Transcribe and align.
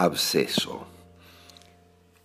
Absceso. 0.00 0.86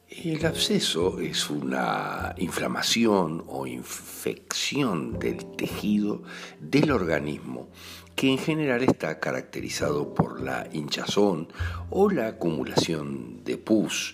El 0.07 0.45
absceso 0.45 1.19
es 1.19 1.49
una 1.49 2.35
inflamación 2.37 3.43
o 3.47 3.65
infección 3.65 5.17
del 5.17 5.43
tejido 5.55 6.21
del 6.59 6.91
organismo 6.91 7.69
que 8.15 8.29
en 8.29 8.37
general 8.37 8.83
está 8.83 9.19
caracterizado 9.19 10.13
por 10.13 10.39
la 10.39 10.69
hinchazón 10.71 11.47
o 11.89 12.11
la 12.11 12.27
acumulación 12.27 13.43
de 13.43 13.57
pus. 13.57 14.13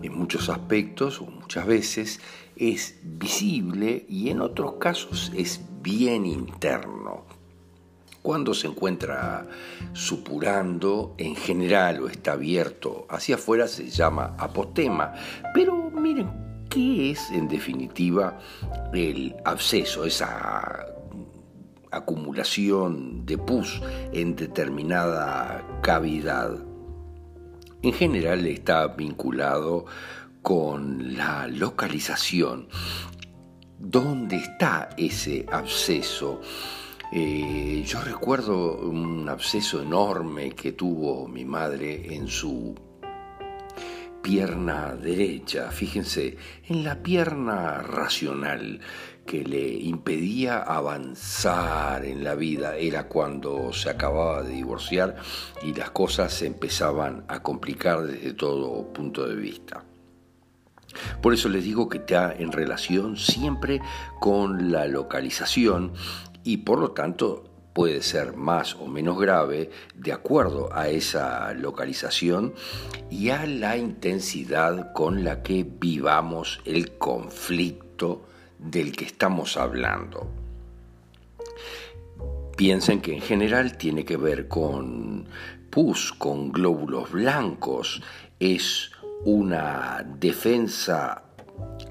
En 0.00 0.16
muchos 0.16 0.48
aspectos 0.48 1.20
o 1.20 1.26
muchas 1.26 1.66
veces 1.66 2.20
es 2.54 3.00
visible 3.02 4.06
y 4.08 4.30
en 4.30 4.40
otros 4.40 4.74
casos 4.74 5.32
es 5.34 5.60
bien 5.82 6.24
interno, 6.24 7.24
cuando 8.22 8.54
se 8.54 8.68
encuentra 8.68 9.46
supurando 9.92 11.14
en 11.18 11.34
general 11.34 12.02
o 12.02 12.08
está 12.08 12.32
abierto 12.32 13.06
hacia 13.10 13.34
afuera 13.34 13.66
se 13.66 13.90
llama 13.90 14.36
apostema. 14.38 15.12
Pero 15.52 15.90
miren, 15.90 16.66
¿qué 16.70 17.10
es 17.10 17.30
en 17.32 17.48
definitiva 17.48 18.38
el 18.94 19.34
absceso, 19.44 20.04
esa 20.04 20.86
acumulación 21.90 23.26
de 23.26 23.38
pus 23.38 23.82
en 24.12 24.36
determinada 24.36 25.80
cavidad? 25.82 26.58
En 27.82 27.92
general 27.92 28.46
está 28.46 28.86
vinculado 28.86 29.86
con 30.42 31.16
la 31.16 31.48
localización. 31.48 32.68
¿Dónde 33.78 34.36
está 34.36 34.90
ese 34.96 35.44
absceso? 35.50 36.40
Eh, 37.14 37.84
yo 37.86 38.00
recuerdo 38.00 38.78
un 38.78 39.28
absceso 39.28 39.82
enorme 39.82 40.52
que 40.52 40.72
tuvo 40.72 41.28
mi 41.28 41.44
madre 41.44 42.14
en 42.14 42.26
su 42.26 42.74
pierna 44.22 44.94
derecha, 44.94 45.70
fíjense, 45.70 46.38
en 46.68 46.84
la 46.84 47.02
pierna 47.02 47.82
racional 47.82 48.80
que 49.26 49.44
le 49.44 49.74
impedía 49.74 50.62
avanzar 50.62 52.06
en 52.06 52.24
la 52.24 52.34
vida. 52.34 52.76
Era 52.76 53.08
cuando 53.08 53.74
se 53.74 53.90
acababa 53.90 54.42
de 54.42 54.54
divorciar 54.54 55.16
y 55.62 55.74
las 55.74 55.90
cosas 55.90 56.32
se 56.32 56.46
empezaban 56.46 57.26
a 57.28 57.42
complicar 57.42 58.04
desde 58.04 58.32
todo 58.32 58.90
punto 58.90 59.28
de 59.28 59.36
vista. 59.36 59.84
Por 61.20 61.34
eso 61.34 61.48
les 61.48 61.64
digo 61.64 61.88
que 61.88 61.98
está 61.98 62.32
en 62.32 62.52
relación 62.52 63.16
siempre 63.16 63.80
con 64.20 64.72
la 64.72 64.86
localización 64.86 65.92
y 66.44 66.58
por 66.58 66.78
lo 66.78 66.92
tanto 66.92 67.44
puede 67.72 68.02
ser 68.02 68.36
más 68.36 68.74
o 68.76 68.86
menos 68.86 69.18
grave 69.18 69.70
de 69.94 70.12
acuerdo 70.12 70.68
a 70.72 70.88
esa 70.88 71.52
localización 71.54 72.54
y 73.10 73.30
a 73.30 73.46
la 73.46 73.76
intensidad 73.76 74.92
con 74.92 75.24
la 75.24 75.42
que 75.42 75.64
vivamos 75.64 76.60
el 76.64 76.98
conflicto 76.98 78.26
del 78.58 78.94
que 78.94 79.04
estamos 79.04 79.56
hablando. 79.56 80.30
Piensen 82.56 83.00
que 83.00 83.14
en 83.14 83.22
general 83.22 83.76
tiene 83.78 84.04
que 84.04 84.16
ver 84.16 84.48
con 84.48 85.26
pus, 85.70 86.12
con 86.12 86.52
glóbulos 86.52 87.10
blancos, 87.10 88.02
es 88.38 88.90
una 89.24 90.04
defensa 90.18 91.22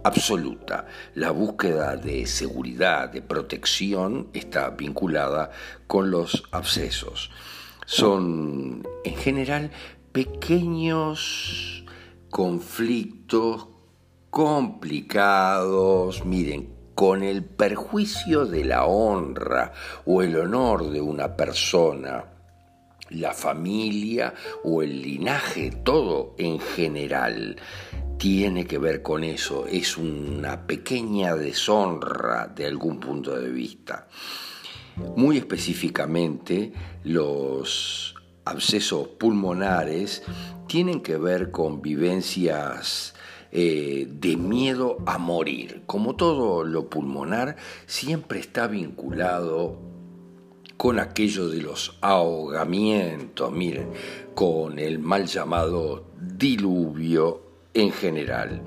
absoluta. 0.03 0.85
La 1.15 1.31
búsqueda 1.31 1.95
de 1.95 2.25
seguridad, 2.25 3.09
de 3.09 3.21
protección, 3.21 4.29
está 4.33 4.69
vinculada 4.69 5.51
con 5.87 6.11
los 6.11 6.43
abscesos. 6.51 7.31
Son, 7.85 8.87
en 9.03 9.15
general, 9.15 9.71
pequeños 10.11 11.83
conflictos 12.29 13.67
complicados, 14.29 16.25
miren, 16.25 16.73
con 16.95 17.23
el 17.23 17.43
perjuicio 17.43 18.45
de 18.45 18.63
la 18.63 18.85
honra 18.85 19.73
o 20.05 20.21
el 20.21 20.37
honor 20.37 20.89
de 20.89 21.01
una 21.01 21.35
persona, 21.35 22.25
la 23.09 23.33
familia 23.33 24.33
o 24.63 24.81
el 24.81 25.01
linaje, 25.01 25.71
todo 25.83 26.35
en 26.37 26.59
general 26.59 27.57
tiene 28.21 28.67
que 28.67 28.77
ver 28.77 29.01
con 29.01 29.23
eso, 29.23 29.65
es 29.65 29.97
una 29.97 30.67
pequeña 30.67 31.35
deshonra 31.35 32.45
de 32.45 32.67
algún 32.67 32.99
punto 32.99 33.35
de 33.35 33.49
vista. 33.49 34.09
Muy 35.15 35.37
específicamente, 35.37 36.71
los 37.03 38.13
abscesos 38.45 39.07
pulmonares 39.07 40.21
tienen 40.67 41.01
que 41.01 41.17
ver 41.17 41.49
con 41.49 41.81
vivencias 41.81 43.15
eh, 43.51 44.07
de 44.07 44.37
miedo 44.37 44.97
a 45.07 45.17
morir. 45.17 45.81
Como 45.87 46.15
todo 46.15 46.63
lo 46.63 46.91
pulmonar, 46.91 47.55
siempre 47.87 48.39
está 48.39 48.67
vinculado 48.67 49.79
con 50.77 50.99
aquello 50.99 51.49
de 51.49 51.63
los 51.63 51.97
ahogamientos, 52.01 53.51
miren, 53.51 53.89
con 54.35 54.77
el 54.77 54.99
mal 54.99 55.25
llamado 55.25 56.11
diluvio 56.19 57.50
en 57.73 57.91
general. 57.91 58.61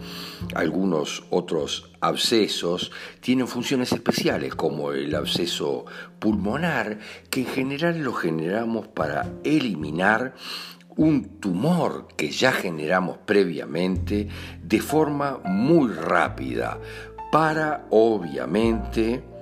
Algunos 0.54 1.24
otros 1.30 1.92
abscesos 2.00 2.90
tienen 3.20 3.48
funciones 3.48 3.92
especiales, 3.92 4.54
como 4.54 4.92
el 4.92 5.14
absceso 5.14 5.84
pulmonar, 6.18 6.98
que 7.30 7.40
en 7.40 7.46
general 7.46 8.02
lo 8.02 8.12
generamos 8.12 8.88
para 8.88 9.30
eliminar 9.44 10.34
un 10.96 11.40
tumor 11.40 12.06
que 12.16 12.30
ya 12.30 12.52
generamos 12.52 13.18
previamente 13.18 14.28
de 14.62 14.80
forma 14.80 15.40
muy 15.44 15.92
rápida, 15.92 16.78
para 17.32 17.86
obviamente 17.90 19.33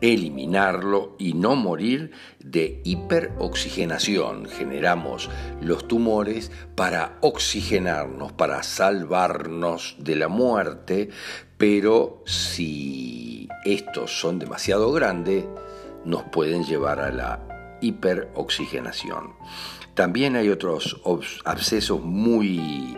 eliminarlo 0.00 1.16
y 1.18 1.34
no 1.34 1.56
morir 1.56 2.12
de 2.40 2.80
hiperoxigenación. 2.84 4.46
Generamos 4.46 5.30
los 5.60 5.88
tumores 5.88 6.50
para 6.74 7.18
oxigenarnos, 7.20 8.32
para 8.32 8.62
salvarnos 8.62 9.96
de 9.98 10.16
la 10.16 10.28
muerte, 10.28 11.10
pero 11.56 12.22
si 12.26 13.48
estos 13.64 14.18
son 14.18 14.38
demasiado 14.38 14.92
grandes, 14.92 15.44
nos 16.04 16.22
pueden 16.24 16.64
llevar 16.64 17.00
a 17.00 17.10
la 17.10 17.78
hiperoxigenación. 17.80 19.34
También 19.94 20.36
hay 20.36 20.48
otros 20.48 21.00
abscesos 21.44 22.00
muy 22.02 22.96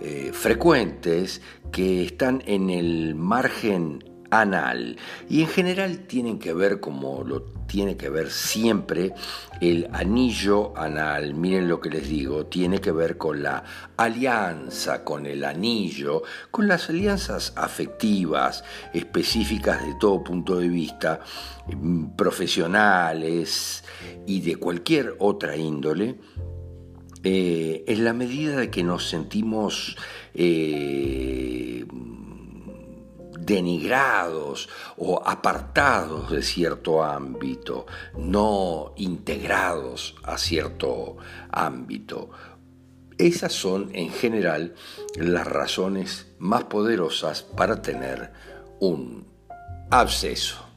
eh, 0.00 0.30
frecuentes 0.32 1.42
que 1.72 2.04
están 2.04 2.42
en 2.46 2.70
el 2.70 3.16
margen 3.16 4.04
anal. 4.30 4.96
Y 5.28 5.42
en 5.42 5.48
general 5.48 6.00
tienen 6.06 6.38
que 6.38 6.52
ver 6.52 6.80
como 6.80 7.24
lo 7.24 7.58
tiene 7.68 7.96
que 7.96 8.08
ver 8.08 8.30
siempre 8.30 9.12
el 9.60 9.88
anillo 9.92 10.76
anal. 10.76 11.34
Miren 11.34 11.68
lo 11.68 11.80
que 11.80 11.90
les 11.90 12.08
digo, 12.08 12.46
tiene 12.46 12.80
que 12.80 12.90
ver 12.90 13.16
con 13.16 13.42
la 13.42 13.62
alianza, 13.96 15.04
con 15.04 15.26
el 15.26 15.44
anillo, 15.44 16.22
con 16.50 16.66
las 16.66 16.88
alianzas 16.88 17.52
afectivas 17.56 18.64
específicas 18.92 19.84
de 19.86 19.94
todo 20.00 20.24
punto 20.24 20.58
de 20.58 20.68
vista, 20.68 21.20
mm, 21.66 22.16
profesionales 22.16 23.84
y 24.26 24.40
de 24.40 24.56
cualquier 24.56 25.14
otra 25.18 25.56
índole. 25.56 26.16
Eh, 27.24 27.84
en 27.86 28.04
la 28.04 28.12
medida 28.12 28.56
de 28.56 28.70
que 28.70 28.84
nos 28.84 29.08
sentimos 29.08 29.96
eh, 30.34 31.84
denigrados 33.40 34.68
o 34.96 35.22
apartados 35.24 36.30
de 36.30 36.42
cierto 36.42 37.02
ámbito, 37.02 37.86
no 38.16 38.92
integrados 38.96 40.16
a 40.22 40.38
cierto 40.38 41.16
ámbito. 41.50 42.30
Esas 43.16 43.52
son 43.52 43.90
en 43.94 44.10
general 44.10 44.74
las 45.16 45.46
razones 45.46 46.28
más 46.38 46.64
poderosas 46.64 47.42
para 47.42 47.82
tener 47.82 48.32
un 48.80 49.26
absceso. 49.90 50.67